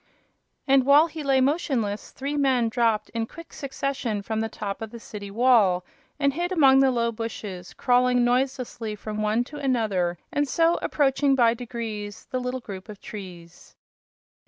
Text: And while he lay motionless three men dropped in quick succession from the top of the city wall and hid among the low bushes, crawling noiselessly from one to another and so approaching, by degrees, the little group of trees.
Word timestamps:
And 0.67 0.83
while 0.83 1.05
he 1.05 1.21
lay 1.21 1.41
motionless 1.41 2.09
three 2.09 2.35
men 2.35 2.69
dropped 2.69 3.09
in 3.09 3.27
quick 3.27 3.53
succession 3.53 4.23
from 4.23 4.39
the 4.39 4.49
top 4.49 4.81
of 4.81 4.89
the 4.89 4.99
city 4.99 5.29
wall 5.29 5.85
and 6.19 6.33
hid 6.33 6.51
among 6.51 6.79
the 6.79 6.89
low 6.89 7.11
bushes, 7.11 7.75
crawling 7.75 8.25
noiselessly 8.25 8.95
from 8.95 9.21
one 9.21 9.43
to 9.43 9.57
another 9.57 10.17
and 10.33 10.47
so 10.47 10.79
approaching, 10.81 11.35
by 11.35 11.53
degrees, 11.53 12.25
the 12.31 12.39
little 12.41 12.61
group 12.61 12.89
of 12.89 12.99
trees. 12.99 13.75